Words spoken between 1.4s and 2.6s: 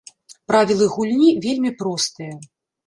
вельмі простыя.